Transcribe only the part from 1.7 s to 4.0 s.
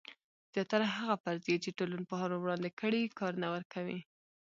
ټولنپوهانو وړاندې کړي کار نه ورکوي.